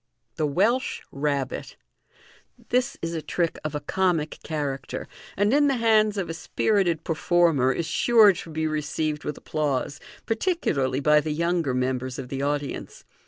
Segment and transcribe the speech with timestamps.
[0.35, 1.75] Tub Welsh Rabbit.—
[2.69, 7.03] This is a trick of a comic character, and in the nands of a spirited
[7.03, 12.41] performer is sure to be received with applause, particularly by the younger members of the
[12.41, 13.05] audience.